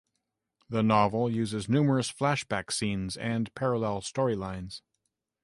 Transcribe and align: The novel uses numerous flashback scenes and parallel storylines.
The 0.67 0.81
novel 0.81 1.29
uses 1.29 1.69
numerous 1.69 2.11
flashback 2.11 2.71
scenes 2.71 3.15
and 3.15 3.53
parallel 3.53 4.01
storylines. 4.01 4.81